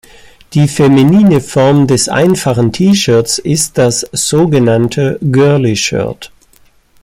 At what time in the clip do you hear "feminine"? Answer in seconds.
0.67-1.41